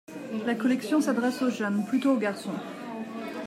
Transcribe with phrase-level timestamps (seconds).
[0.47, 2.57] La collection s'adresse aux jeunes, plutôt aux garçons.